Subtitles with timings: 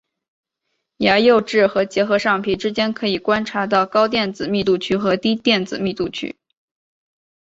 [0.97, 6.35] 牙釉质和结合上皮之间可以观察到高电子密度区和低电子密度区。